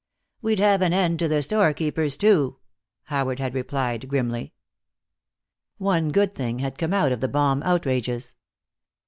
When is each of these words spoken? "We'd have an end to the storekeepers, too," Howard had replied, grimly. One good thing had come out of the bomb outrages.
"We'd 0.41 0.57
have 0.57 0.81
an 0.81 0.93
end 0.93 1.19
to 1.19 1.27
the 1.27 1.43
storekeepers, 1.43 2.17
too," 2.17 2.57
Howard 3.03 3.37
had 3.37 3.53
replied, 3.53 4.09
grimly. 4.09 4.51
One 5.77 6.09
good 6.11 6.33
thing 6.33 6.57
had 6.57 6.79
come 6.79 6.91
out 6.95 7.11
of 7.11 7.21
the 7.21 7.27
bomb 7.27 7.61
outrages. 7.61 8.33